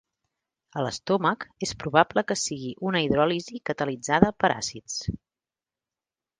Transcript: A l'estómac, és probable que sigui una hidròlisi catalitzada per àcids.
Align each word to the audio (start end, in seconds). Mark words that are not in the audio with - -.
A 0.79 0.85
l'estómac, 0.85 1.45
és 1.67 1.73
probable 1.83 2.23
que 2.31 2.39
sigui 2.45 2.73
una 2.93 3.03
hidròlisi 3.09 3.63
catalitzada 3.71 4.33
per 4.41 4.53
àcids. 4.59 5.01